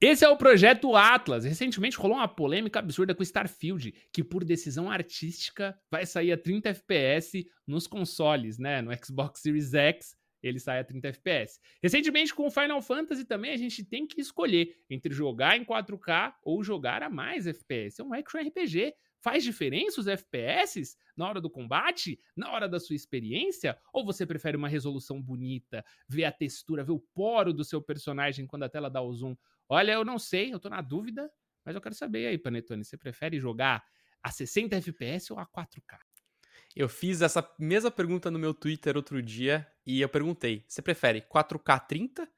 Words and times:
Esse 0.00 0.24
é 0.24 0.28
o 0.28 0.36
projeto 0.36 0.94
Atlas. 0.94 1.44
Recentemente 1.44 1.96
rolou 1.96 2.18
uma 2.18 2.28
polêmica 2.28 2.78
absurda 2.78 3.16
com 3.16 3.22
Starfield, 3.24 3.92
que 4.12 4.22
por 4.22 4.44
decisão 4.44 4.88
artística 4.88 5.76
vai 5.90 6.06
sair 6.06 6.30
a 6.30 6.38
30 6.38 6.68
FPS 6.68 7.44
nos 7.66 7.88
consoles, 7.88 8.58
né? 8.58 8.80
No 8.80 8.92
Xbox 9.04 9.40
Series 9.40 9.74
X 9.74 10.16
ele 10.40 10.60
sai 10.60 10.78
a 10.78 10.84
30 10.84 11.08
FPS. 11.08 11.58
Recentemente 11.82 12.32
com 12.32 12.46
o 12.46 12.50
Final 12.50 12.80
Fantasy 12.80 13.24
também 13.24 13.50
a 13.50 13.56
gente 13.56 13.84
tem 13.84 14.06
que 14.06 14.20
escolher 14.20 14.72
entre 14.88 15.12
jogar 15.12 15.56
em 15.56 15.64
4K 15.64 16.32
ou 16.44 16.62
jogar 16.62 17.02
a 17.02 17.10
mais 17.10 17.48
FPS. 17.48 18.00
É 18.00 18.04
um 18.04 18.14
action 18.14 18.40
RPG. 18.40 18.94
Faz 19.20 19.42
diferença 19.42 20.00
os 20.00 20.06
FPS 20.06 20.96
na 21.16 21.28
hora 21.28 21.40
do 21.40 21.50
combate, 21.50 22.20
na 22.36 22.52
hora 22.52 22.68
da 22.68 22.78
sua 22.78 22.94
experiência? 22.94 23.76
Ou 23.92 24.04
você 24.04 24.24
prefere 24.24 24.56
uma 24.56 24.68
resolução 24.68 25.20
bonita, 25.20 25.84
ver 26.08 26.24
a 26.24 26.30
textura, 26.30 26.84
ver 26.84 26.92
o 26.92 27.04
poro 27.12 27.52
do 27.52 27.64
seu 27.64 27.82
personagem 27.82 28.46
quando 28.46 28.62
a 28.62 28.68
tela 28.68 28.88
dá 28.88 29.02
o 29.02 29.12
zoom? 29.12 29.34
Olha, 29.68 29.92
eu 29.92 30.04
não 30.04 30.18
sei, 30.18 30.52
eu 30.52 30.58
tô 30.60 30.68
na 30.68 30.80
dúvida, 30.80 31.30
mas 31.64 31.74
eu 31.74 31.80
quero 31.80 31.94
saber 31.94 32.26
aí, 32.26 32.38
Panetone, 32.38 32.84
você 32.84 32.96
prefere 32.96 33.38
jogar 33.38 33.84
a 34.22 34.30
60 34.30 34.76
FPS 34.76 35.32
ou 35.32 35.38
a 35.38 35.46
4K? 35.46 35.98
Eu 36.74 36.88
fiz 36.88 37.22
essa 37.22 37.46
mesma 37.58 37.90
pergunta 37.90 38.30
no 38.30 38.38
meu 38.38 38.54
Twitter 38.54 38.96
outro 38.96 39.22
dia 39.22 39.66
e 39.86 40.00
eu 40.00 40.08
perguntei: 40.08 40.64
você 40.68 40.80
prefere 40.80 41.20
4K 41.22 41.78
30 41.86 42.28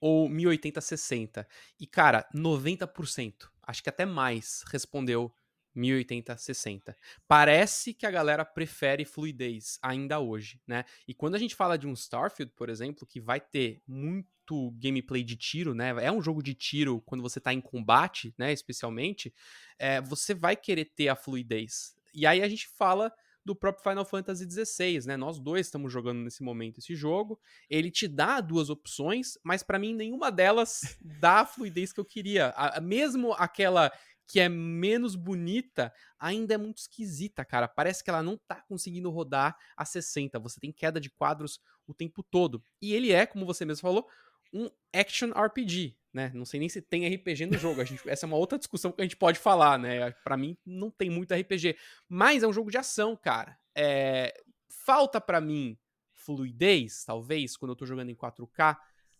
ou 0.00 0.28
1080 0.28 0.80
60? 0.80 1.46
E 1.80 1.86
cara, 1.86 2.28
90%, 2.34 3.50
acho 3.62 3.82
que 3.82 3.88
até 3.88 4.06
mais, 4.06 4.62
respondeu 4.70 5.34
1080 5.74 6.36
60. 6.36 6.96
Parece 7.26 7.94
que 7.94 8.06
a 8.06 8.10
galera 8.10 8.44
prefere 8.44 9.04
fluidez 9.04 9.78
ainda 9.82 10.18
hoje, 10.20 10.60
né? 10.66 10.84
E 11.06 11.14
quando 11.14 11.34
a 11.34 11.38
gente 11.38 11.54
fala 11.54 11.76
de 11.76 11.86
um 11.86 11.92
Starfield, 11.92 12.52
por 12.54 12.68
exemplo, 12.68 13.06
que 13.06 13.20
vai 13.20 13.40
ter 13.40 13.82
muito 13.86 14.28
muito 14.48 14.74
gameplay 14.78 15.22
de 15.22 15.36
tiro, 15.36 15.74
né? 15.74 15.94
É 16.00 16.10
um 16.10 16.22
jogo 16.22 16.42
de 16.42 16.54
tiro 16.54 17.02
quando 17.02 17.22
você 17.22 17.40
tá 17.40 17.52
em 17.52 17.60
combate, 17.60 18.34
né? 18.38 18.52
Especialmente, 18.52 19.32
é, 19.78 20.00
você 20.00 20.34
vai 20.34 20.56
querer 20.56 20.86
ter 20.86 21.08
a 21.08 21.16
fluidez. 21.16 21.94
E 22.14 22.26
aí 22.26 22.42
a 22.42 22.48
gente 22.48 22.66
fala 22.66 23.12
do 23.44 23.54
próprio 23.54 23.82
Final 23.82 24.04
Fantasy 24.04 24.46
XVI, 24.50 25.06
né? 25.06 25.16
Nós 25.16 25.38
dois 25.38 25.66
estamos 25.66 25.92
jogando 25.92 26.20
nesse 26.20 26.42
momento 26.42 26.78
esse 26.78 26.94
jogo. 26.94 27.38
Ele 27.68 27.90
te 27.90 28.08
dá 28.08 28.40
duas 28.40 28.70
opções, 28.70 29.38
mas 29.42 29.62
para 29.62 29.78
mim 29.78 29.94
nenhuma 29.94 30.30
delas 30.30 30.98
dá 31.20 31.40
a 31.40 31.46
fluidez 31.46 31.92
que 31.92 32.00
eu 32.00 32.04
queria. 32.04 32.48
A, 32.50 32.80
mesmo 32.80 33.32
aquela 33.34 33.92
que 34.30 34.38
é 34.38 34.48
menos 34.48 35.16
bonita, 35.16 35.90
ainda 36.18 36.52
é 36.52 36.58
muito 36.58 36.76
esquisita, 36.76 37.46
cara. 37.46 37.66
Parece 37.66 38.04
que 38.04 38.10
ela 38.10 38.22
não 38.22 38.36
tá 38.36 38.56
conseguindo 38.68 39.08
rodar 39.08 39.56
a 39.74 39.86
60. 39.86 40.38
Você 40.38 40.60
tem 40.60 40.70
queda 40.70 41.00
de 41.00 41.08
quadros 41.08 41.58
o 41.86 41.94
tempo 41.94 42.22
todo. 42.22 42.62
E 42.82 42.92
ele 42.92 43.10
é, 43.10 43.24
como 43.24 43.46
você 43.46 43.64
mesmo 43.64 43.80
falou, 43.80 44.06
um 44.52 44.70
action 44.92 45.30
RPG, 45.30 45.96
né? 46.12 46.30
Não 46.34 46.44
sei 46.44 46.60
nem 46.60 46.68
se 46.68 46.80
tem 46.80 47.12
RPG 47.14 47.46
no 47.46 47.58
jogo. 47.58 47.84
Gente, 47.84 48.08
essa 48.08 48.26
é 48.26 48.28
uma 48.28 48.36
outra 48.36 48.58
discussão 48.58 48.92
que 48.92 49.00
a 49.00 49.04
gente 49.04 49.16
pode 49.16 49.38
falar, 49.38 49.78
né? 49.78 50.10
Para 50.24 50.36
mim 50.36 50.56
não 50.64 50.90
tem 50.90 51.10
muito 51.10 51.34
RPG, 51.34 51.76
mas 52.08 52.42
é 52.42 52.46
um 52.46 52.52
jogo 52.52 52.70
de 52.70 52.78
ação, 52.78 53.16
cara. 53.16 53.58
É, 53.74 54.34
falta 54.68 55.20
para 55.20 55.40
mim 55.40 55.78
fluidez, 56.12 57.04
talvez, 57.04 57.56
quando 57.56 57.70
eu 57.70 57.76
tô 57.76 57.86
jogando 57.86 58.10
em 58.10 58.14
4K. 58.14 58.76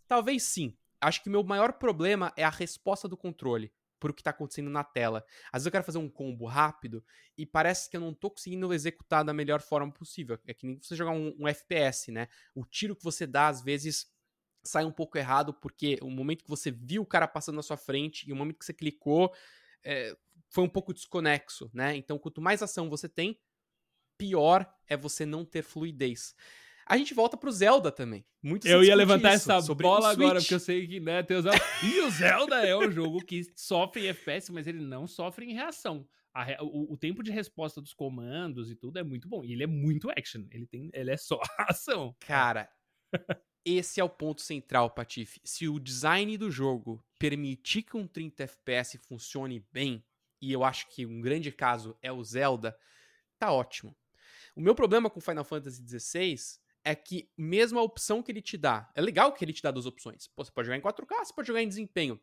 Talvez 0.06 0.42
sim. 0.42 0.76
Acho 1.00 1.22
que 1.22 1.30
meu 1.30 1.42
maior 1.44 1.74
problema 1.74 2.32
é 2.36 2.44
a 2.44 2.50
resposta 2.50 3.08
do 3.08 3.16
controle 3.16 3.72
pro 3.98 4.14
que 4.14 4.22
tá 4.22 4.30
acontecendo 4.30 4.70
na 4.70 4.84
tela. 4.84 5.24
Às 5.52 5.60
vezes 5.60 5.66
eu 5.66 5.72
quero 5.72 5.84
fazer 5.84 5.98
um 5.98 6.08
combo 6.08 6.46
rápido 6.46 7.04
e 7.36 7.46
parece 7.46 7.90
que 7.90 7.96
eu 7.96 8.00
não 8.00 8.14
tô 8.14 8.30
conseguindo 8.30 8.72
executar 8.72 9.24
da 9.24 9.32
melhor 9.32 9.60
forma 9.60 9.92
possível. 9.92 10.38
É 10.46 10.54
que 10.54 10.66
nem 10.66 10.78
você 10.80 10.94
jogar 10.94 11.12
um, 11.12 11.34
um 11.38 11.48
FPS, 11.48 12.12
né? 12.12 12.28
O 12.54 12.64
tiro 12.64 12.94
que 12.94 13.04
você 13.04 13.26
dá, 13.26 13.48
às 13.48 13.62
vezes, 13.62 14.06
sai 14.69 14.84
um 14.84 14.92
pouco 14.92 15.16
errado, 15.19 15.52
porque 15.52 15.98
o 16.02 16.11
momento 16.11 16.44
que 16.44 16.50
você 16.50 16.70
viu 16.70 17.02
o 17.02 17.06
cara 17.06 17.27
passando 17.27 17.56
na 17.56 17.62
sua 17.62 17.77
frente 17.77 18.28
e 18.28 18.33
o 18.33 18.36
momento 18.36 18.58
que 18.58 18.64
você 18.64 18.75
clicou 18.75 19.33
é, 19.84 20.16
foi 20.50 20.64
um 20.64 20.69
pouco 20.69 20.92
desconexo, 20.92 21.70
né? 21.72 21.97
Então, 21.97 22.19
quanto 22.19 22.41
mais 22.41 22.62
ação 22.62 22.91
você 22.91 23.08
tem, 23.08 23.38
pior 24.16 24.70
é 24.86 24.97
você 24.97 25.25
não 25.25 25.44
ter 25.44 25.62
fluidez. 25.62 26.34
A 26.87 26.97
gente 26.97 27.12
volta 27.12 27.37
pro 27.37 27.53
Zelda 27.53 27.92
também. 27.92 28.26
Muito 28.42 28.66
eu 28.66 28.82
ia 28.82 28.94
levantar 28.94 29.34
isso, 29.34 29.50
essa 29.50 29.75
bola 29.75 30.10
agora, 30.10 30.41
porque 30.41 30.54
eu 30.54 30.60
sei 30.60 30.87
que 30.87 31.00
né, 31.00 31.22
tem 31.22 31.37
o 31.37 31.42
Zelda. 31.42 31.60
e 31.84 32.00
o 32.00 32.10
Zelda 32.10 32.66
é 32.66 32.75
um 32.76 32.91
jogo 32.91 33.25
que 33.25 33.42
sofre 33.54 34.06
em 34.06 34.09
FPS, 34.09 34.50
mas 34.50 34.66
ele 34.66 34.81
não 34.81 35.06
sofre 35.06 35.44
em 35.44 35.53
reação. 35.53 36.09
Re... 36.34 36.56
O, 36.60 36.94
o, 36.94 36.97
tempo 36.97 37.22
de 37.22 37.31
resposta 37.31 37.81
dos 37.81 37.92
comandos 37.92 38.71
e 38.71 38.76
tudo 38.76 38.98
é 38.98 39.03
muito 39.03 39.28
bom. 39.28 39.44
E 39.44 39.53
ele 39.53 39.65
é 39.65 39.66
muito 39.66 40.10
action. 40.10 40.44
Ele, 40.50 40.66
tem... 40.66 40.91
ele 40.94 41.10
é 41.10 41.16
só 41.16 41.38
ação. 41.69 42.15
Cara, 42.21 42.71
esse 43.64 44.00
é 44.00 44.04
o 44.04 44.08
ponto 44.08 44.41
central, 44.41 44.91
Patife. 44.91 45.41
Se 45.44 45.69
o 45.69 45.78
design 45.78 46.36
do 46.36 46.50
jogo 46.50 47.04
permitir 47.19 47.82
que 47.82 47.96
um 47.96 48.06
30 48.06 48.44
FPS 48.44 48.98
funcione 48.98 49.66
bem, 49.72 50.04
e 50.41 50.52
eu 50.52 50.64
acho 50.64 50.88
que 50.88 51.04
um 51.04 51.20
grande 51.20 51.50
caso 51.50 51.97
é 52.00 52.12
o 52.12 52.22
Zelda, 52.22 52.78
tá 53.38 53.52
ótimo. 53.52 53.97
O 54.54 54.60
meu 54.60 54.74
problema 54.74 55.10
com 55.10 55.20
Final 55.20 55.44
Fantasy 55.44 55.82
XVI 55.86 56.36
é 56.84 56.94
que 56.94 57.30
mesmo 57.36 57.78
a 57.78 57.82
opção 57.82 58.22
que 58.22 58.32
ele 58.32 58.41
te 58.41 58.56
dá, 58.56 58.91
é 58.94 59.00
legal 59.00 59.32
que 59.32 59.44
ele 59.44 59.52
te 59.52 59.62
dá 59.62 59.70
duas 59.70 59.86
opções. 59.86 60.26
Pô, 60.28 60.44
você 60.44 60.50
pode 60.50 60.66
jogar 60.66 60.78
em 60.78 60.82
4K, 60.82 61.24
você 61.24 61.34
pode 61.34 61.48
jogar 61.48 61.62
em 61.62 61.68
desempenho. 61.68 62.20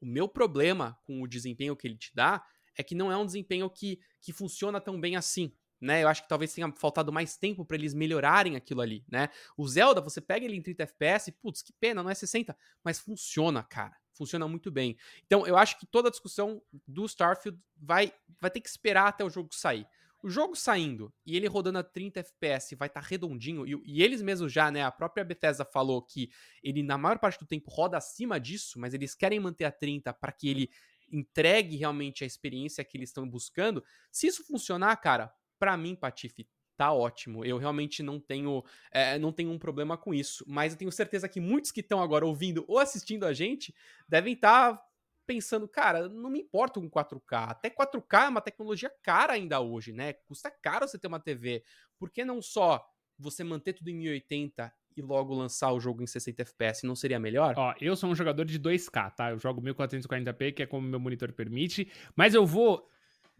O 0.00 0.06
meu 0.06 0.28
problema 0.28 0.98
com 1.04 1.22
o 1.22 1.28
desempenho 1.28 1.76
que 1.76 1.86
ele 1.86 1.96
te 1.96 2.10
dá 2.14 2.44
é 2.76 2.82
que 2.82 2.94
não 2.94 3.12
é 3.12 3.16
um 3.16 3.26
desempenho 3.26 3.70
que, 3.70 4.00
que 4.20 4.32
funciona 4.32 4.80
tão 4.80 5.00
bem 5.00 5.16
assim 5.16 5.54
né? 5.82 6.02
Eu 6.02 6.08
acho 6.08 6.22
que 6.22 6.28
talvez 6.28 6.54
tenha 6.54 6.70
faltado 6.72 7.12
mais 7.12 7.36
tempo 7.36 7.64
para 7.64 7.76
eles 7.76 7.92
melhorarem 7.92 8.54
aquilo 8.54 8.80
ali, 8.80 9.04
né? 9.10 9.28
O 9.56 9.66
Zelda, 9.66 10.00
você 10.00 10.20
pega 10.20 10.46
ele 10.46 10.56
em 10.56 10.62
30 10.62 10.84
FPS, 10.84 11.32
putz, 11.32 11.60
que 11.60 11.72
pena, 11.72 12.02
não 12.02 12.10
é 12.10 12.14
60, 12.14 12.56
mas 12.84 13.00
funciona, 13.00 13.62
cara. 13.62 13.96
Funciona 14.14 14.46
muito 14.46 14.70
bem. 14.70 14.96
Então, 15.26 15.46
eu 15.46 15.56
acho 15.56 15.78
que 15.78 15.86
toda 15.86 16.08
a 16.08 16.10
discussão 16.10 16.62
do 16.86 17.04
Starfield 17.06 17.58
vai, 17.76 18.12
vai 18.40 18.50
ter 18.50 18.60
que 18.60 18.68
esperar 18.68 19.08
até 19.08 19.24
o 19.24 19.30
jogo 19.30 19.54
sair. 19.54 19.86
O 20.22 20.30
jogo 20.30 20.54
saindo 20.54 21.12
e 21.26 21.36
ele 21.36 21.48
rodando 21.48 21.78
a 21.78 21.82
30 21.82 22.20
FPS 22.20 22.76
vai 22.76 22.86
estar 22.86 23.00
tá 23.00 23.06
redondinho, 23.06 23.66
e, 23.66 23.82
e, 23.84 24.02
eles 24.02 24.22
mesmos 24.22 24.52
já, 24.52 24.70
né? 24.70 24.84
A 24.84 24.92
própria 24.92 25.24
Bethesda 25.24 25.64
falou 25.64 26.00
que 26.00 26.30
ele, 26.62 26.82
na 26.82 26.96
maior 26.96 27.18
parte 27.18 27.40
do 27.40 27.46
tempo, 27.46 27.70
roda 27.70 27.96
acima 27.96 28.38
disso, 28.38 28.78
mas 28.78 28.94
eles 28.94 29.16
querem 29.16 29.40
manter 29.40 29.64
a 29.64 29.72
30 29.72 30.12
para 30.12 30.30
que 30.30 30.48
ele 30.48 30.70
entregue 31.10 31.76
realmente 31.76 32.22
a 32.22 32.26
experiência 32.26 32.84
que 32.84 32.96
eles 32.96 33.08
estão 33.08 33.28
buscando. 33.28 33.84
Se 34.12 34.26
isso 34.26 34.44
funcionar, 34.44 34.96
cara, 34.96 35.32
para 35.62 35.76
mim, 35.76 35.94
Patife, 35.94 36.48
tá 36.76 36.92
ótimo. 36.92 37.44
Eu 37.44 37.56
realmente 37.56 38.02
não 38.02 38.18
tenho, 38.18 38.64
é, 38.90 39.16
não 39.16 39.30
tenho 39.30 39.52
um 39.52 39.58
problema 39.60 39.96
com 39.96 40.12
isso. 40.12 40.44
Mas 40.48 40.72
eu 40.72 40.78
tenho 40.80 40.90
certeza 40.90 41.28
que 41.28 41.40
muitos 41.40 41.70
que 41.70 41.78
estão 41.78 42.02
agora 42.02 42.26
ouvindo 42.26 42.64
ou 42.66 42.80
assistindo 42.80 43.24
a 43.24 43.32
gente 43.32 43.72
devem 44.08 44.34
estar 44.34 44.74
tá 44.74 44.84
pensando, 45.24 45.68
cara, 45.68 46.08
não 46.08 46.28
me 46.28 46.40
importo 46.40 46.80
com 46.80 46.90
4K. 46.90 47.50
Até 47.50 47.70
4K 47.70 48.24
é 48.24 48.28
uma 48.28 48.40
tecnologia 48.40 48.90
cara 49.04 49.34
ainda 49.34 49.60
hoje, 49.60 49.92
né? 49.92 50.14
Custa 50.14 50.50
caro 50.50 50.88
você 50.88 50.98
ter 50.98 51.06
uma 51.06 51.20
TV. 51.20 51.62
Por 51.96 52.10
que 52.10 52.24
não 52.24 52.42
só 52.42 52.84
você 53.16 53.44
manter 53.44 53.74
tudo 53.74 53.88
em 53.88 53.94
1080 53.94 54.74
e 54.96 55.00
logo 55.00 55.32
lançar 55.32 55.70
o 55.70 55.78
jogo 55.78 56.02
em 56.02 56.08
60 56.08 56.42
FPS, 56.42 56.84
não 56.84 56.96
seria 56.96 57.20
melhor? 57.20 57.54
Ó, 57.56 57.72
eu 57.80 57.94
sou 57.94 58.10
um 58.10 58.16
jogador 58.16 58.44
de 58.44 58.58
2K, 58.58 59.14
tá? 59.14 59.30
Eu 59.30 59.38
jogo 59.38 59.62
1440p, 59.62 60.54
que 60.54 60.64
é 60.64 60.66
como 60.66 60.88
meu 60.88 60.98
monitor 60.98 61.32
permite, 61.32 61.88
mas 62.16 62.34
eu 62.34 62.44
vou 62.44 62.90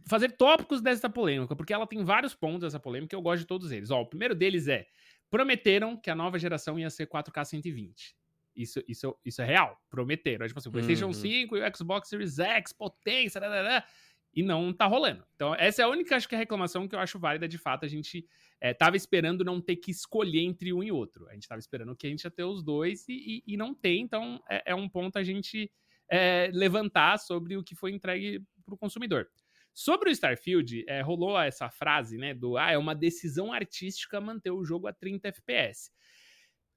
fazer 0.07 0.33
tópicos 0.33 0.81
dessa 0.81 1.09
polêmica, 1.09 1.55
porque 1.55 1.73
ela 1.73 1.87
tem 1.87 2.05
vários 2.05 2.35
pontos 2.35 2.63
dessa 2.63 2.81
polêmica 2.81 3.15
e 3.15 3.17
eu 3.17 3.23
gosto 3.23 3.41
de 3.41 3.47
todos 3.47 3.71
eles. 3.73 3.91
Ó, 3.91 4.01
o 4.01 4.07
primeiro 4.07 4.35
deles 4.35 4.69
é: 4.69 4.87
prometeram 5.31 5.97
que 5.97 6.11
a 6.11 6.15
nova 6.15 6.39
geração 6.39 6.79
ia 6.79 6.91
ser 6.91 7.07
4K 7.07 7.45
120. 7.45 8.17
Isso, 8.55 8.83
isso, 8.87 9.17
isso 9.25 9.41
é 9.41 9.45
real. 9.45 9.81
Prometeram. 9.89 10.47
Tipo 10.47 10.59
assim, 10.59 10.69
o 10.69 10.73
PlayStation 10.73 11.07
uhum. 11.07 11.13
5 11.13 11.57
e 11.57 11.63
o 11.63 11.77
Xbox 11.77 12.09
Series 12.09 12.39
X, 12.39 12.73
potência, 12.73 13.41
e 14.35 14.43
não 14.43 14.73
tá 14.73 14.87
rolando. 14.87 15.25
Então, 15.35 15.55
essa 15.55 15.83
é 15.83 15.85
a 15.85 15.89
única, 15.89 16.17
acho 16.17 16.29
que, 16.29 16.35
reclamação 16.35 16.89
que 16.89 16.95
eu 16.95 16.99
acho 16.99 17.19
válida 17.19 17.47
de 17.47 17.59
fato. 17.59 17.85
A 17.85 17.89
gente 17.89 18.27
é, 18.61 18.73
tava 18.73 18.97
esperando 18.97 19.45
não 19.45 19.61
ter 19.61 19.77
que 19.77 19.91
escolher 19.91 20.41
entre 20.41 20.73
um 20.73 20.83
e 20.83 20.91
outro. 20.91 21.29
A 21.29 21.35
gente 21.35 21.47
tava 21.47 21.59
esperando 21.59 21.95
que 21.95 22.07
a 22.07 22.11
gente 22.11 22.25
ia 22.25 22.31
ter 22.31 22.45
os 22.45 22.63
dois 22.63 23.07
e, 23.09 23.43
e, 23.47 23.55
e 23.55 23.57
não 23.57 23.75
tem. 23.75 24.01
Então, 24.01 24.43
é, 24.49 24.73
é, 24.73 24.75
um 24.75 24.89
ponto 24.89 25.19
a 25.19 25.23
gente 25.23 25.71
é, 26.11 26.51
levantar 26.53 27.19
sobre 27.19 27.57
o 27.57 27.63
que 27.63 27.75
foi 27.75 27.93
entregue 27.93 28.43
para 28.65 28.75
o 28.75 28.79
consumidor. 28.79 29.29
Sobre 29.75 30.11
o 30.11 30.13
Starfield, 30.13 30.85
é, 30.87 31.01
rolou 31.01 31.41
essa 31.41 31.71
frase, 31.71 32.19
né, 32.19 32.35
do 32.35 32.59
ah, 32.59 32.71
é 32.71 32.79
uma 32.79 32.95
decisão 32.95 33.53
artística 33.53 34.21
manter 34.21 34.51
o 34.51 34.65
jogo 34.65 34.87
a 34.87 34.93
30 34.93 35.29
FPS. 35.29 35.91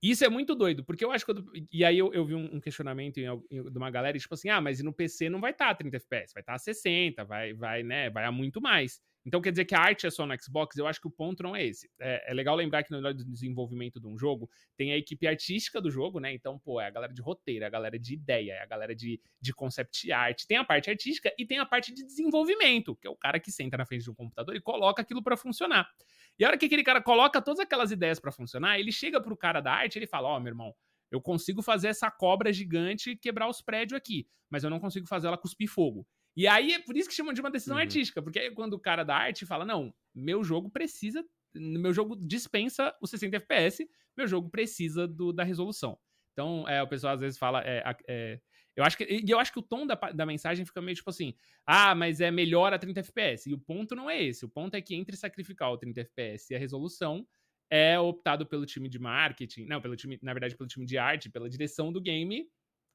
Isso 0.02 0.24
é 0.24 0.30
muito 0.30 0.54
doido, 0.56 0.84
porque 0.84 1.04
eu 1.04 1.12
acho 1.12 1.26
que. 1.26 1.32
Eu, 1.32 1.44
e 1.72 1.84
aí 1.84 1.98
eu, 1.98 2.14
eu 2.14 2.26
vi 2.26 2.36
um, 2.36 2.60
questionamento 2.60 3.18
em, 3.18 3.26
em, 3.50 3.64
de 3.64 3.78
uma 3.78 3.90
galera, 3.90 4.18
tipo 4.18 4.34
assim, 4.34 4.50
ah, 4.50 4.62
mas 4.62 4.82
no 4.82 4.94
PC 4.94 5.30
não 5.30 5.42
vai 5.42 5.52
estar 5.52 5.66
tá 5.66 5.72
a 5.72 5.76
30 5.76 5.98
FPS, 5.98 6.34
vai 6.34 6.42
estar 6.42 6.54
tá 6.54 6.56
a 6.56 6.60
60, 6.60 7.26
vai, 7.26 7.54
vai, 7.54 7.84
né, 7.84 8.10
vai 8.10 8.24
a 8.26 8.32
muito 8.32 8.62
mais. 8.62 9.02
Então 9.26 9.42
quer 9.42 9.50
dizer 9.50 9.66
que 9.66 9.74
a 9.74 9.80
arte 9.80 10.06
é 10.06 10.12
só 10.12 10.26
no 10.26 10.40
Xbox? 10.40 10.78
Eu 10.78 10.86
acho 10.86 11.02
que 11.02 11.08
o 11.08 11.12
ponto 11.12 11.42
não 11.42 11.56
é 11.56 11.66
esse. 11.66 11.90
É, 12.00 12.32
é 12.32 12.34
legal 12.34 12.56
lembrar 12.56 12.84
que 12.84 12.92
no 12.92 13.14
desenvolvimento 13.14 14.00
de 14.00 14.08
um 14.08 14.18
jogo 14.18 14.50
tem 14.78 14.94
a 14.94 14.98
equipe 14.98 15.26
artística 15.26 15.82
do 15.82 15.90
jogo, 15.90 16.20
né? 16.20 16.32
Então, 16.32 16.60
pô, 16.60 16.80
é 16.80 16.86
a 16.86 16.92
galera 16.92 17.12
de 17.12 17.22
roteiro, 17.22 17.64
é 17.64 17.68
a 17.68 17.70
galera 17.72 17.98
de 17.98 18.14
ideia, 18.14 18.54
é 18.54 18.62
a 18.62 18.66
galera 18.68 18.96
de, 18.96 19.20
de 19.42 19.54
concept 19.54 20.12
art. 20.12 20.46
Tem 20.46 20.58
a 20.58 20.64
parte 20.64 20.92
artística 20.92 21.34
e 21.40 21.46
tem 21.46 21.58
a 21.58 21.66
parte 21.66 21.92
de 21.92 22.06
desenvolvimento, 22.06 22.96
que 22.96 23.08
é 23.08 23.10
o 23.10 23.16
cara 23.16 23.40
que 23.40 23.52
senta 23.52 23.76
na 23.76 23.86
frente 23.86 24.04
de 24.04 24.12
um 24.12 24.16
computador 24.16 24.56
e 24.56 24.62
coloca 24.62 25.02
aquilo 25.02 25.24
para 25.24 25.36
funcionar. 25.36 25.90
E 26.38 26.46
a 26.46 26.50
hora 26.50 26.58
que 26.58 26.66
aquele 26.68 26.84
cara 26.84 27.02
coloca 27.02 27.42
todas 27.42 27.60
aquelas 27.60 27.92
ideias 27.92 28.20
para 28.20 28.32
funcionar, 28.32 28.80
ele 28.80 28.92
chega 28.92 29.20
pro 29.20 29.36
cara 29.36 29.60
da 29.60 29.74
arte 29.74 29.96
e 29.96 30.00
ele 30.00 30.08
fala: 30.08 30.28
Ó, 30.30 30.38
oh, 30.38 30.40
meu 30.40 30.52
irmão, 30.52 30.76
Eu 31.12 31.22
consigo 31.22 31.62
fazer 31.62 31.88
essa 31.88 32.12
cobra 32.12 32.52
gigante 32.52 33.16
quebrar 33.16 33.48
os 33.48 33.62
prédios 33.62 33.98
aqui, 33.98 34.28
mas 34.50 34.64
eu 34.64 34.70
não 34.70 34.80
consigo 34.80 35.08
fazer 35.08 35.28
ela 35.28 35.38
cuspir 35.38 35.70
fogo. 35.70 36.06
E 36.36 36.48
aí 36.48 36.74
é 36.74 36.80
por 36.80 36.98
isso 36.98 37.08
que 37.08 37.16
chamam 37.16 37.34
de 37.34 37.40
uma 37.40 37.52
decisão 37.52 37.78
uhum. 37.78 37.82
artística, 37.82 38.22
porque 38.22 38.40
aí 38.40 38.52
quando 38.52 38.74
o 38.74 38.80
cara 38.80 39.04
da 39.04 39.16
arte 39.16 39.46
fala: 39.46 39.66
não, 39.66 39.94
meu 40.14 40.44
jogo 40.44 40.70
precisa, 40.70 41.24
meu 41.54 41.94
jogo 41.94 42.16
dispensa 42.16 42.96
os 43.02 43.10
60 43.10 43.38
FPS, 43.38 43.88
meu 44.18 44.28
jogo 44.28 44.50
precisa 44.50 45.08
do, 45.08 45.32
da 45.32 45.44
resolução. 45.44 45.98
Então, 46.34 46.68
é, 46.68 46.84
o 46.84 46.88
pessoal 46.88 47.14
às 47.14 47.22
vezes 47.22 47.38
fala. 47.38 47.62
É, 47.66 47.84
é, 48.08 48.40
eu 48.76 48.84
acho 48.84 48.98
que, 48.98 49.06
e 49.06 49.30
eu 49.30 49.40
acho 49.40 49.54
que 49.54 49.60
o 49.60 49.62
tom 49.62 49.88
da, 49.88 49.96
da 49.96 50.26
mensagem 50.26 50.66
fica 50.66 50.82
meio 50.82 50.96
tipo 50.96 51.10
assim: 51.10 51.34
ah, 51.66 51.96
mas 51.96 52.20
é 52.20 52.30
melhor 52.30 52.74
a 52.74 52.80
30 52.80 53.00
FPS. 53.00 53.50
E 53.50 53.54
o 53.54 53.58
ponto 53.58 53.96
não 53.96 54.10
é 54.10 54.22
esse. 54.22 54.44
O 54.44 54.50
ponto 54.50 54.76
é 54.76 54.82
que 54.82 54.96
entre 54.96 55.16
sacrificar 55.16 55.72
o 55.72 55.78
30 55.78 56.02
FPS 56.02 56.52
e 56.52 56.56
a 56.56 56.60
resolução, 56.60 57.26
é 57.70 57.98
optado 57.98 58.46
pelo 58.46 58.66
time 58.66 58.90
de 58.90 59.00
marketing, 59.00 59.66
não, 59.66 59.82
pelo 59.82 59.96
time, 59.96 60.20
na 60.22 60.34
verdade, 60.34 60.56
pelo 60.56 60.68
time 60.68 60.86
de 60.86 60.98
arte, 60.98 61.30
pela 61.30 61.50
direção 61.50 61.92
do 61.92 62.02
game, 62.02 62.48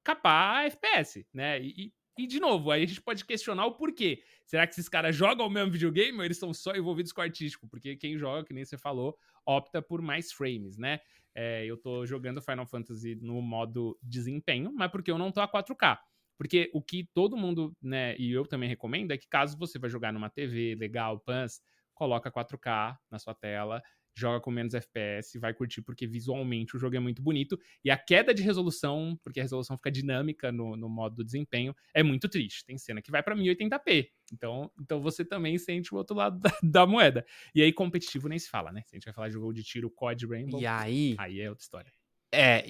capar 0.04 0.58
a 0.58 0.64
FPS, 0.66 1.26
né? 1.32 1.60
E, 1.62 1.92
e, 2.25 2.26
de 2.26 2.40
novo, 2.40 2.70
aí 2.70 2.82
a 2.82 2.87
gente 2.87 3.00
pode 3.00 3.25
questionar 3.25 3.67
o 3.67 3.75
porquê. 3.75 4.22
Será 4.44 4.67
que 4.67 4.72
esses 4.72 4.88
caras 4.88 5.14
jogam 5.14 5.46
o 5.46 5.50
mesmo 5.50 5.70
videogame 5.70 6.19
ou 6.19 6.25
eles 6.25 6.37
estão 6.37 6.52
só 6.52 6.75
envolvidos 6.75 7.12
com 7.12 7.20
o 7.20 7.25
artístico? 7.25 7.69
Porque 7.69 7.96
quem 7.96 8.19
joga, 8.19 8.44
que 8.44 8.52
nem 8.52 8.64
você 8.64 8.76
falou, 8.76 9.17
opta 9.46 9.81
por 9.81 10.02
mais 10.02 10.32
frames, 10.32 10.76
né? 10.76 11.00
É, 11.34 11.64
eu 11.64 11.76
tô 11.76 12.05
jogando 12.06 12.43
Final 12.43 12.67
Fantasy 12.67 13.14
no 13.17 13.40
modo 13.40 13.99
desempenho, 14.02 14.72
mas 14.75 14.90
porque 14.90 15.11
eu 15.11 15.19
não 15.19 15.31
tô 15.32 15.40
a 15.40 15.49
4K. 15.49 15.99
Porque 16.37 16.70
o 16.72 16.82
que 16.82 17.08
todo 17.14 17.37
mundo, 17.37 17.76
né, 17.82 18.17
e 18.19 18.32
eu 18.32 18.46
também 18.46 18.69
recomendo 18.69 19.12
é 19.12 19.19
que 19.19 19.28
caso 19.28 19.58
você 19.58 19.78
vai 19.78 19.90
jogar 19.90 20.12
numa 20.12 20.31
TV 20.31 20.75
legal, 20.75 21.20
PANS, 21.20 21.61
coloca 21.94 22.31
4K 22.31 22.96
na 23.11 23.19
sua 23.19 23.34
tela 23.34 23.82
joga 24.15 24.41
com 24.41 24.51
menos 24.51 24.75
FPS, 24.75 25.39
vai 25.39 25.55
curtir 25.55 25.83
porque 25.83 26.07
visualmente 26.07 26.77
o 26.77 26.79
jogo 26.79 26.97
é 26.97 27.01
muito 27.01 27.23
bonito. 27.23 27.59
E 27.85 27.91
a 27.91 27.97
queda 27.97 28.35
de 28.35 28.43
resolução, 28.43 29.19
porque 29.23 29.41
a 29.41 29.43
resolução 29.43 29.77
fica 29.77 29.91
dinâmica 29.91 30.53
no, 30.53 30.77
no 30.77 30.89
modo 30.89 31.17
do 31.17 31.25
desempenho, 31.25 31.75
é 31.95 32.03
muito 32.03 32.29
triste. 32.29 32.65
Tem 32.65 32.77
cena 32.79 33.01
que 33.03 33.11
vai 33.11 33.23
para 33.23 33.37
1080p. 33.37 34.09
Então, 34.33 34.71
então 34.81 35.01
você 35.01 35.25
também 35.25 35.59
sente 35.59 35.93
o 35.95 35.97
outro 35.97 36.17
lado 36.17 36.39
da, 36.39 36.51
da, 36.62 36.87
moeda. 36.87 37.25
E 37.55 37.62
aí, 37.62 37.73
competitivo 37.73 38.29
nem 38.29 38.39
se 38.39 38.49
fala, 38.49 38.73
né? 38.73 38.83
Se 38.87 38.95
a 38.95 38.97
gente 38.97 39.05
vai 39.05 39.15
falar 39.15 39.29
de 39.29 39.35
jogo 39.35 39.53
de 39.53 39.62
tiro 39.62 39.91
COD 39.91 40.27
Rainbow. 40.27 40.61
E 40.61 40.67
aí. 40.67 41.15
Aí 41.19 41.41
é 41.41 41.49
outra 41.49 41.62
história. 41.62 41.93
É, 42.33 42.65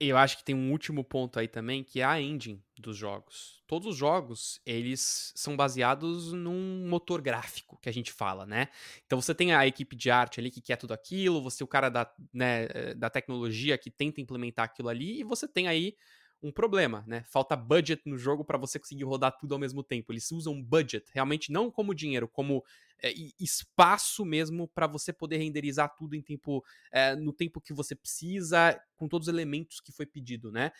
eu 0.00 0.16
acho 0.16 0.38
que 0.38 0.44
tem 0.44 0.54
um 0.54 0.70
último 0.70 1.02
ponto 1.04 1.38
aí 1.38 1.48
também, 1.48 1.82
que 1.82 2.00
é 2.00 2.04
a 2.04 2.20
engine 2.20 2.62
dos 2.78 2.96
jogos. 2.96 3.62
Todos 3.66 3.88
os 3.88 3.96
jogos, 3.96 4.60
eles 4.64 5.32
são 5.34 5.56
baseados 5.56 6.32
num 6.32 6.86
motor 6.88 7.20
gráfico, 7.20 7.78
que 7.82 7.88
a 7.88 7.92
gente 7.92 8.12
fala, 8.12 8.46
né? 8.46 8.68
Então 9.06 9.20
você 9.20 9.34
tem 9.34 9.52
a 9.54 9.66
equipe 9.66 9.96
de 9.96 10.10
arte 10.10 10.40
ali 10.40 10.50
que 10.50 10.60
quer 10.60 10.76
tudo 10.76 10.94
aquilo, 10.94 11.42
você 11.42 11.64
o 11.64 11.66
cara 11.66 11.88
da, 11.88 12.10
né, 12.32 12.66
eh, 12.70 12.94
da 12.94 13.10
tecnologia 13.10 13.76
que 13.76 13.90
tenta 13.90 14.20
implementar 14.20 14.66
aquilo 14.66 14.88
ali, 14.88 15.20
e 15.20 15.24
você 15.24 15.48
tem 15.48 15.66
aí 15.68 15.96
um 16.42 16.52
problema, 16.52 17.04
né? 17.06 17.24
Falta 17.24 17.56
budget 17.56 18.02
no 18.06 18.16
jogo 18.16 18.44
para 18.44 18.56
você 18.56 18.78
conseguir 18.78 19.04
rodar 19.04 19.36
tudo 19.36 19.54
ao 19.54 19.58
mesmo 19.58 19.82
tempo. 19.82 20.12
Eles 20.12 20.30
usam 20.30 20.62
budget, 20.62 21.10
realmente 21.12 21.50
não 21.50 21.70
como 21.70 21.94
dinheiro, 21.94 22.28
como 22.28 22.64
é, 23.02 23.12
espaço 23.38 24.24
mesmo 24.24 24.68
para 24.68 24.86
você 24.86 25.12
poder 25.12 25.38
renderizar 25.38 25.94
tudo 25.96 26.14
em 26.14 26.22
tempo, 26.22 26.64
é, 26.92 27.14
no 27.16 27.32
tempo 27.32 27.60
que 27.60 27.72
você 27.72 27.94
precisa, 27.94 28.80
com 28.96 29.08
todos 29.08 29.28
os 29.28 29.34
elementos 29.34 29.80
que 29.80 29.92
foi 29.92 30.06
pedido, 30.06 30.50
né? 30.50 30.72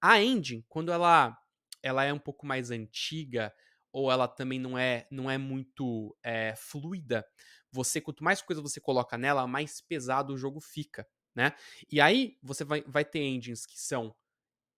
A 0.00 0.20
engine, 0.22 0.64
quando 0.68 0.92
ela, 0.92 1.36
ela 1.82 2.04
é 2.04 2.12
um 2.12 2.18
pouco 2.18 2.46
mais 2.46 2.70
antiga 2.70 3.54
ou 3.92 4.10
ela 4.10 4.26
também 4.26 4.58
não 4.58 4.78
é, 4.78 5.06
não 5.10 5.30
é 5.30 5.38
muito 5.38 6.16
é, 6.22 6.54
fluida, 6.56 7.26
você 7.70 8.00
quanto 8.00 8.24
mais 8.24 8.42
coisa 8.42 8.62
você 8.62 8.80
coloca 8.80 9.16
nela, 9.18 9.46
mais 9.46 9.80
pesado 9.80 10.32
o 10.34 10.38
jogo 10.38 10.60
fica, 10.60 11.06
né? 11.34 11.52
E 11.90 12.00
aí 12.00 12.38
você 12.42 12.64
vai, 12.64 12.82
vai 12.82 13.04
ter 13.04 13.20
engines 13.20 13.66
que 13.66 13.80
são 13.80 14.14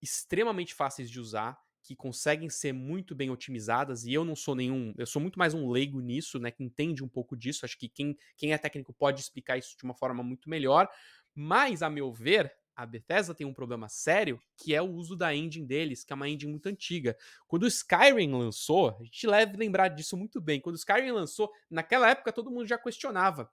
extremamente 0.03 0.75
fáceis 0.75 1.11
de 1.11 1.19
usar, 1.21 1.59
que 1.85 1.95
conseguem 1.95 2.49
ser 2.49 2.73
muito 2.73 3.15
bem 3.15 3.31
otimizadas, 3.31 4.05
e 4.05 4.13
eu 4.13 4.25
não 4.25 4.35
sou 4.35 4.55
nenhum, 4.55 4.95
eu 4.97 5.07
sou 5.07 5.21
muito 5.21 5.39
mais 5.39 5.53
um 5.53 5.71
leigo 5.71 6.01
nisso, 6.01 6.39
né, 6.39 6.51
que 6.51 6.65
entende 6.65 7.05
um 7.05 7.09
pouco 7.09 7.37
disso, 7.37 7.65
acho 7.65 7.79
que 7.79 7.89
quem, 7.89 8.17
quem 8.37 8.53
é 8.55 8.59
técnico 8.59 8.93
pode 8.93 9.21
explicar 9.21 9.59
isso 9.59 9.77
de 9.77 9.85
uma 9.85 9.95
forma 9.95 10.23
muito 10.23 10.49
melhor, 10.49 10.89
mas, 11.35 11.83
a 11.83 11.91
meu 11.91 12.11
ver, 12.11 12.51
a 12.75 12.87
Bethesda 12.87 13.35
tem 13.35 13.47
um 13.47 13.53
problema 13.53 13.89
sério, 13.89 14.41
que 14.57 14.75
é 14.75 14.81
o 14.81 14.91
uso 14.91 15.15
da 15.15 15.35
engine 15.35 15.67
deles, 15.67 16.05
que 16.05 16.13
é 16.13 16.17
uma 16.17 16.29
engine 16.29 16.51
muito 16.51 16.69
antiga. 16.69 17.17
Quando 17.47 17.65
o 17.65 17.69
Skyrim 17.69 18.33
lançou, 18.33 18.97
a 18.99 19.05
gente 19.05 19.27
deve 19.27 19.57
lembrar 19.57 19.89
disso 19.89 20.17
muito 20.17 20.41
bem, 20.41 20.61
quando 20.61 20.75
o 20.75 20.79
Skyrim 20.79 21.13
lançou, 21.13 21.51
naquela 21.71 22.09
época 22.11 22.33
todo 22.33 22.51
mundo 22.51 22.67
já 22.67 22.79
questionava 22.79 23.51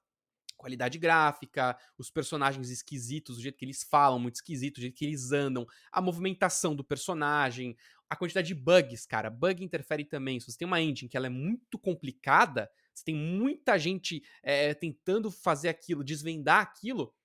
qualidade 0.62 1.00
gráfica, 1.00 1.76
os 1.98 2.12
personagens 2.12 2.70
esquisitos, 2.70 3.40
o 3.40 3.42
jeito 3.42 3.58
que 3.58 3.66
eles 3.66 3.84
falam, 3.84 4.20
muito 4.20 4.36
esquisito, 4.36 4.78
o 4.78 4.82
jeito 4.82 4.96
que 4.96 5.06
eles 5.06 5.32
andam, 5.32 5.66
a 5.92 6.00
movimentação 6.00 6.76
do 6.76 6.84
personagem, 6.84 7.76
a 8.12 8.16
quantidade 8.18 8.50
de 8.50 8.54
bugs, 8.54 9.06
cara. 9.06 9.30
Bug 9.30 9.64
interfere 9.64 10.04
também. 10.04 10.38
Se 10.38 10.52
você 10.52 10.58
tem 10.58 10.68
uma 10.68 10.82
engine 10.82 11.08
que 11.08 11.16
ela 11.16 11.28
é 11.28 11.30
muito 11.30 11.80
complicada, 11.80 12.70
você 12.94 13.06
tem 13.06 13.16
muita 13.16 13.80
gente 13.80 14.22
é, 14.44 14.74
tentando 14.74 15.32
fazer 15.32 15.70
aquilo, 15.70 16.04
desvendar 16.04 16.62
aquilo, 16.62 17.16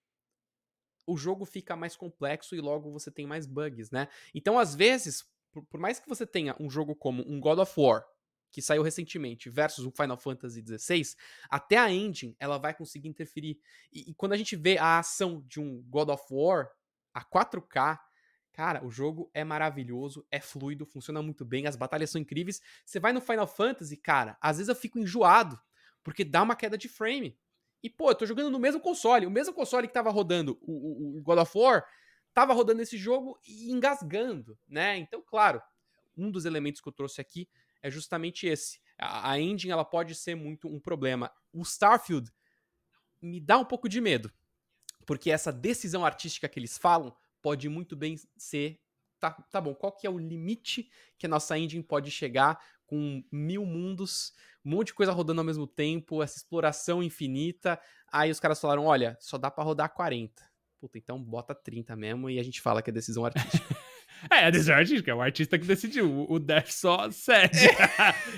o 1.05 1.17
jogo 1.17 1.44
fica 1.44 1.75
mais 1.75 1.97
complexo 1.97 2.55
e 2.55 2.61
logo 2.61 2.93
você 2.93 3.11
tem 3.11 3.27
mais 3.27 3.47
bugs, 3.47 3.91
né? 3.91 4.06
Então, 4.33 4.61
às 4.61 4.77
vezes, 4.77 5.29
por, 5.50 5.67
por 5.67 5.81
mais 5.81 5.99
que 5.99 6.09
você 6.09 6.25
tenha 6.25 6.55
um 6.61 6.71
jogo 6.71 6.94
como 6.94 7.25
um 7.29 7.41
God 7.41 7.59
of 7.59 7.73
War, 7.77 8.05
que 8.53 8.62
saiu 8.62 8.85
recentemente, 8.85 9.50
versus 9.50 9.85
o 9.85 9.91
Final 9.91 10.17
Fantasy 10.17 10.62
XVI, 10.65 11.17
até 11.50 11.79
a 11.79 11.93
engine 11.93 12.37
ela 12.38 12.59
vai 12.59 12.73
conseguir 12.73 13.09
interferir. 13.09 13.59
E, 13.93 14.12
e, 14.12 14.15
quando 14.15 14.35
a 14.35 14.37
gente 14.37 14.55
vê 14.55 14.79
a 14.79 15.00
ação 15.00 15.43
de 15.49 15.59
um 15.59 15.83
God 15.88 16.11
of 16.11 16.23
War 16.31 16.71
a 17.12 17.25
4K, 17.25 17.99
cara, 18.56 18.82
o 18.82 18.91
jogo 18.91 19.31
é 19.35 19.44
maravilhoso, 19.44 20.26
é 20.31 20.41
fluido, 20.41 20.87
funciona 20.87 21.20
muito 21.20 21.44
bem, 21.44 21.67
as 21.67 21.76
batalhas 21.76 22.08
são 22.08 22.19
incríveis. 22.19 22.62
Você 22.87 22.99
vai 22.99 23.12
no 23.12 23.20
Final 23.20 23.47
Fantasy, 23.47 23.99
cara, 23.99 24.38
às 24.41 24.56
vezes 24.56 24.70
eu 24.70 24.75
fico 24.75 24.99
enjoado, 24.99 25.61
porque 26.03 26.25
dá 26.25 26.43
uma 26.43 26.56
queda 26.56 26.79
de 26.79 26.88
frame. 26.88 27.38
E, 27.82 27.91
pô, 27.91 28.11
eu 28.11 28.14
tô 28.14 28.25
jogando 28.25 28.50
no 28.50 28.58
mesmo 28.58 28.81
console, 28.81 29.26
o 29.26 29.31
mesmo 29.31 29.53
console 29.53 29.87
que 29.87 29.93
tava 29.93 30.08
rodando 30.08 30.58
o, 30.62 30.73
o, 30.73 31.19
o 31.19 31.23
God 31.23 31.38
of 31.38 31.53
War, 31.55 31.87
tava 32.32 32.55
rodando 32.55 32.81
esse 32.81 32.97
jogo 32.97 33.38
e 33.47 33.70
engasgando, 33.70 34.59
né? 34.67 34.97
Então, 34.97 35.20
claro, 35.20 35.61
um 36.17 36.31
dos 36.31 36.47
elementos 36.47 36.81
que 36.81 36.88
eu 36.88 36.93
trouxe 36.93 37.20
aqui 37.20 37.47
é 37.82 37.91
justamente 37.91 38.47
esse. 38.47 38.81
A, 38.99 39.32
a 39.32 39.38
engine 39.38 39.70
ela 39.70 39.85
pode 39.85 40.14
ser 40.14 40.35
muito 40.35 40.67
um 40.67 40.81
problema. 40.81 41.31
O 41.52 41.61
Starfield 41.61 42.32
me 43.20 43.38
dá 43.38 43.59
um 43.59 43.67
pouco 43.67 43.87
de 43.87 44.00
medo, 44.00 44.32
porque 45.05 45.31
essa 45.31 45.52
decisão 45.52 46.06
artística 46.06 46.49
que 46.49 46.59
eles 46.59 46.79
falam 46.79 47.14
pode 47.43 47.69
muito 47.69 47.97
bem 47.97 48.17
ser 48.37 48.81
tá, 49.19 49.31
tá 49.31 49.61
bom, 49.61 49.75
qual 49.75 49.93
que 49.93 50.06
é 50.06 50.11
o 50.11 50.19
limite 50.19 50.88
que 51.19 51.27
a 51.27 51.29
nossa 51.29 51.59
engine 51.59 51.83
pode 51.83 52.11
chegar 52.11 52.59
com 52.87 53.23
mil 53.33 53.66
mundos, 53.66 54.33
um 54.64 54.71
monte 54.71 54.88
de 54.88 54.95
coisa 54.95 55.12
rodando 55.12 55.40
ao 55.40 55.45
mesmo 55.45 55.66
tempo, 55.66 56.23
essa 56.23 56.37
exploração 56.37 57.02
infinita. 57.02 57.81
Aí 58.12 58.31
os 58.31 58.40
caras 58.40 58.61
falaram: 58.61 58.85
olha, 58.85 59.16
só 59.21 59.37
dá 59.37 59.50
para 59.50 59.64
rodar 59.64 59.93
40. 59.93 60.43
Puta, 60.81 60.99
então 60.99 61.23
bota 61.23 61.55
30 61.55 61.97
mesmo 61.97 62.31
e 62.31 62.38
a 62.38 62.43
gente 62.43 62.61
fala 62.61 62.83
que 62.83 62.90
é 62.90 62.93
decisão 62.93 63.25
artística. 63.25 63.76
É, 64.31 64.47
a 64.47 64.50
decisão 64.50 64.75
artística, 64.75 65.11
é 65.11 65.14
o 65.14 65.21
artista 65.21 65.59
que 65.59 65.66
decidiu. 65.66 66.25
O 66.31 66.38
Death 66.38 66.71
só 66.71 67.09
cede. 67.12 67.66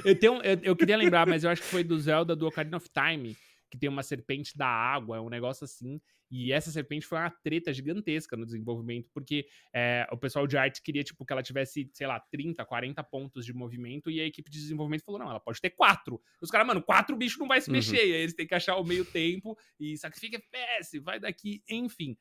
eu, 0.05 0.19
tenho, 0.19 0.43
eu, 0.43 0.59
eu, 0.61 0.77
queria 0.77 0.97
lembrar, 0.97 1.25
mas 1.25 1.45
eu 1.45 1.51
acho 1.51 1.63
que 1.63 1.69
foi 1.69 1.85
do 1.85 1.97
Zelda 2.01 2.35
do 2.35 2.49
Ocarina 2.49 2.79
of 2.79 2.89
Time, 2.91 3.37
que 3.71 3.79
tem 3.79 3.89
uma 3.89 4.03
serpente 4.03 4.57
da 4.57 4.67
água, 4.67 5.17
é 5.17 5.21
um 5.21 5.29
negócio 5.29 5.65
assim. 5.65 6.01
E 6.31 6.53
essa 6.53 6.71
serpente 6.71 7.07
foi 7.07 7.19
uma 7.19 7.31
treta 7.31 7.73
gigantesca 7.73 8.37
no 8.37 8.45
desenvolvimento, 8.45 9.11
porque 9.13 9.47
é, 9.73 10.07
o 10.13 10.17
pessoal 10.17 10.47
de 10.47 10.57
arte 10.57 10.83
queria, 10.83 11.03
tipo, 11.03 11.25
que 11.25 11.33
ela 11.33 11.43
tivesse, 11.43 11.91
sei 11.93 12.07
lá, 12.07 12.21
30, 12.21 12.65
40 12.65 13.03
pontos 13.05 13.45
de 13.45 13.53
movimento, 13.53 14.11
e 14.11 14.21
a 14.21 14.25
equipe 14.25 14.51
de 14.51 14.59
desenvolvimento 14.59 15.05
falou, 15.05 15.21
não, 15.21 15.31
ela 15.31 15.41
pode 15.41 15.61
ter 15.61 15.71
quatro. 15.71 16.21
Os 16.41 16.51
caras, 16.51 16.67
mano, 16.67 16.83
quatro 16.83 17.17
bichos 17.17 17.39
não 17.39 17.49
vai 17.49 17.61
se 17.61 17.71
uhum. 17.71 17.77
mexer, 17.77 18.07
e 18.07 18.15
aí 18.15 18.23
eles 18.23 18.35
têm 18.35 18.47
que 18.47 18.55
achar 18.55 18.77
o 18.77 18.85
meio 18.85 19.05
tempo, 19.05 19.57
e 19.81 19.97
sacrifica 19.97 20.37
FPS, 20.37 20.99
vai 20.99 21.19
daqui, 21.19 21.63
enfim. 21.69 22.17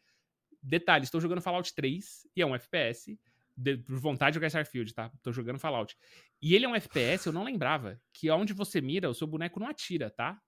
Detalhe, 0.61 1.03
estou 1.03 1.21
jogando 1.21 1.41
Fallout 1.41 1.73
3, 1.75 2.27
e 2.35 2.41
é 2.41 2.45
um 2.45 2.55
FPS, 2.55 3.17
de, 3.57 3.77
por 3.77 3.97
vontade 3.97 4.31
de 4.31 4.35
jogar 4.35 4.47
Starfield, 4.47 4.93
tá? 4.93 5.11
Tô 5.23 5.31
jogando 5.31 5.59
Fallout. 5.59 5.97
E 6.41 6.55
ele 6.55 6.65
é 6.65 6.69
um 6.69 6.75
FPS, 6.75 7.25
eu 7.25 7.33
não 7.33 7.43
lembrava, 7.43 7.99
que 8.13 8.29
onde 8.29 8.53
você 8.53 8.79
mira, 8.79 9.09
o 9.09 9.13
seu 9.13 9.25
boneco 9.25 9.59
não 9.59 9.67
atira, 9.67 10.09
tá? 10.09 10.39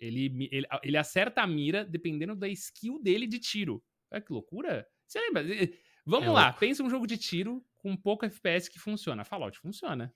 Ele, 0.00 0.48
ele, 0.50 0.66
ele 0.82 0.96
acerta 0.96 1.42
a 1.42 1.46
mira 1.46 1.84
dependendo 1.84 2.34
da 2.34 2.48
skill 2.48 3.00
dele 3.00 3.26
de 3.26 3.38
tiro. 3.38 3.82
Olha 4.10 4.20
que 4.20 4.32
loucura. 4.32 4.86
Você 5.06 5.20
lembra? 5.20 5.44
Vamos 6.06 6.28
é 6.28 6.30
lá, 6.30 6.44
louco. 6.46 6.60
pensa 6.60 6.82
um 6.82 6.90
jogo 6.90 7.06
de 7.06 7.18
tiro 7.18 7.64
com 7.76 7.96
pouco 7.96 8.24
FPS 8.24 8.68
que 8.68 8.78
funciona. 8.78 9.24
Fallout 9.24 9.58
funciona. 9.58 10.12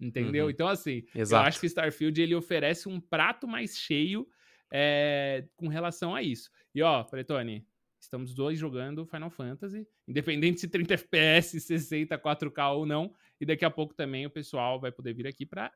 Entendeu? 0.00 0.46
Uhum. 0.46 0.50
Então, 0.50 0.68
assim, 0.68 1.04
Exato. 1.14 1.42
eu 1.42 1.48
acho 1.48 1.60
que 1.60 1.66
Starfield 1.66 2.20
ele 2.20 2.34
oferece 2.34 2.88
um 2.88 3.00
prato 3.00 3.46
mais 3.46 3.76
cheio 3.76 4.26
é, 4.72 5.46
com 5.54 5.68
relação 5.68 6.14
a 6.14 6.22
isso. 6.22 6.50
E 6.74 6.82
ó, 6.82 7.04
Pretone, 7.04 7.66
Estamos 8.06 8.34
dois 8.34 8.58
jogando 8.58 9.04
Final 9.06 9.30
Fantasy, 9.30 9.86
independente 10.06 10.60
se 10.60 10.68
30 10.68 10.94
FPS, 10.94 11.60
60, 11.60 12.16
4K 12.18 12.74
ou 12.74 12.86
não. 12.86 13.12
E 13.40 13.44
daqui 13.44 13.64
a 13.64 13.70
pouco 13.70 13.94
também 13.94 14.24
o 14.24 14.30
pessoal 14.30 14.80
vai 14.80 14.92
poder 14.92 15.12
vir 15.12 15.26
aqui 15.26 15.44
para 15.44 15.72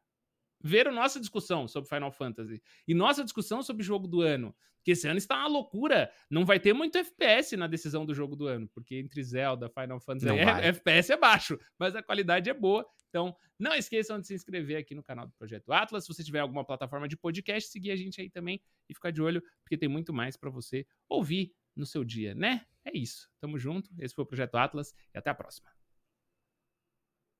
ver 0.62 0.88
a 0.88 0.92
nossa 0.92 1.18
discussão 1.18 1.66
sobre 1.66 1.88
Final 1.88 2.10
Fantasy 2.12 2.62
e 2.86 2.94
nossa 2.94 3.24
discussão 3.24 3.62
sobre 3.62 3.82
jogo 3.82 4.06
do 4.06 4.20
ano. 4.20 4.54
Que 4.82 4.92
esse 4.92 5.06
ano 5.06 5.18
está 5.18 5.36
uma 5.36 5.48
loucura. 5.48 6.10
Não 6.30 6.46
vai 6.46 6.58
ter 6.58 6.72
muito 6.72 6.96
FPS 6.96 7.54
na 7.54 7.66
decisão 7.66 8.06
do 8.06 8.14
jogo 8.14 8.34
do 8.34 8.46
ano, 8.46 8.66
porque 8.68 8.96
entre 8.96 9.22
Zelda, 9.22 9.68
Final 9.68 10.00
Fantasy, 10.00 10.28
é, 10.30 10.68
FPS 10.68 11.12
é 11.12 11.16
baixo, 11.18 11.58
mas 11.78 11.94
a 11.94 12.02
qualidade 12.02 12.48
é 12.48 12.54
boa. 12.54 12.86
Então, 13.10 13.36
não 13.58 13.74
esqueçam 13.74 14.18
de 14.18 14.26
se 14.26 14.34
inscrever 14.34 14.78
aqui 14.78 14.94
no 14.94 15.02
canal 15.02 15.26
do 15.26 15.32
Projeto 15.34 15.70
Atlas. 15.72 16.04
Se 16.04 16.14
você 16.14 16.24
tiver 16.24 16.38
alguma 16.38 16.64
plataforma 16.64 17.06
de 17.06 17.16
podcast, 17.16 17.68
seguir 17.70 17.90
a 17.90 17.96
gente 17.96 18.20
aí 18.20 18.30
também 18.30 18.62
e 18.88 18.94
ficar 18.94 19.10
de 19.10 19.20
olho, 19.20 19.42
porque 19.62 19.76
tem 19.76 19.88
muito 19.88 20.12
mais 20.14 20.36
para 20.36 20.48
você 20.48 20.86
ouvir 21.08 21.52
no 21.76 21.84
seu 21.84 22.04
dia, 22.04 22.34
né? 22.34 22.64
É 22.84 22.96
isso. 22.96 23.28
Tamo 23.38 23.58
junto. 23.58 23.90
Esse 23.98 24.14
foi 24.14 24.24
o 24.24 24.26
Projeto 24.26 24.56
Atlas 24.56 24.94
e 25.14 25.18
até 25.18 25.28
a 25.28 25.34
próxima. 25.34 25.70